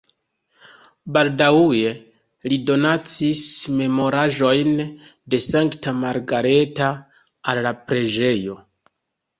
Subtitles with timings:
[1.17, 1.91] Baldaŭe
[2.53, 3.43] li donacis
[3.83, 4.75] memoraĵojn
[5.35, 6.93] de Sankta Margareta
[7.55, 8.61] al la preĝejo.